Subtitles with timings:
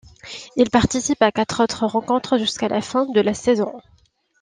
[0.55, 3.71] Il participe à quatre autres rencontres jusqu'à la fin de la saison.